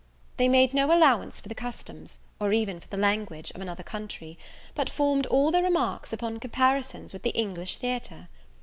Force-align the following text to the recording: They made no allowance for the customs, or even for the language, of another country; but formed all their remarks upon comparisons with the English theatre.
They 0.37 0.49
made 0.49 0.73
no 0.73 0.91
allowance 0.91 1.39
for 1.39 1.47
the 1.47 1.53
customs, 1.53 2.17
or 2.39 2.51
even 2.51 2.79
for 2.79 2.87
the 2.87 2.97
language, 2.97 3.51
of 3.51 3.61
another 3.61 3.83
country; 3.83 4.35
but 4.73 4.89
formed 4.89 5.27
all 5.27 5.51
their 5.51 5.61
remarks 5.61 6.11
upon 6.11 6.39
comparisons 6.39 7.13
with 7.13 7.21
the 7.21 7.29
English 7.37 7.77
theatre. 7.77 8.27